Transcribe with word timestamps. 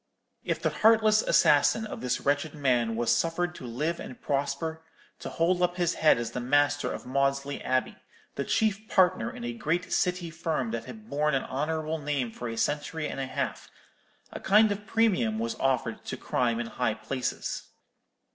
"If 0.43 0.59
the 0.59 0.71
heartless 0.71 1.21
assassin 1.21 1.85
of 1.85 2.01
this 2.01 2.21
wretched 2.21 2.55
man 2.55 2.95
was 2.95 3.15
suffered 3.15 3.53
to 3.53 3.67
live 3.67 3.99
and 3.99 4.19
prosper, 4.19 4.81
to 5.19 5.29
hold 5.29 5.61
up 5.61 5.75
his 5.75 5.93
head 5.93 6.17
as 6.17 6.31
the 6.31 6.39
master 6.39 6.91
of 6.91 7.05
Maudesley 7.05 7.63
Abbey, 7.63 7.95
the 8.33 8.43
chief 8.43 8.87
partner 8.87 9.29
in 9.29 9.43
a 9.43 9.53
great 9.53 9.93
City 9.93 10.31
firm 10.31 10.71
that 10.71 10.85
had 10.85 11.07
borne 11.07 11.35
an 11.35 11.43
honourable 11.43 11.99
name 11.99 12.31
for 12.31 12.49
a 12.49 12.57
century 12.57 13.07
and 13.07 13.19
a 13.19 13.27
half, 13.27 13.69
a 14.33 14.39
kind 14.39 14.71
of 14.71 14.87
premium 14.87 15.37
was 15.37 15.53
offered 15.59 16.03
to 16.05 16.17
crime 16.17 16.59
in 16.59 16.65
high 16.65 16.95
places. 16.95 17.65